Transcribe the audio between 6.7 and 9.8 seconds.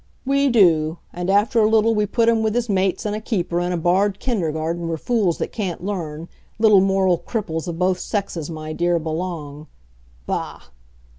moral cripples of both sexes, my dear, belong.